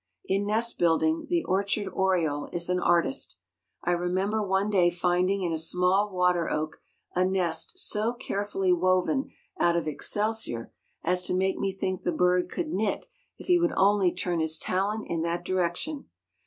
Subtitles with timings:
[0.25, 3.35] In nest building the orchard oriole is an artist.
[3.83, 6.81] I remember one day finding in a small water oak
[7.13, 9.29] a nest so carefully woven
[9.59, 13.05] out of excelsior as to make me think the bird could knit
[13.37, 16.09] if he would only turn his talent in that direction.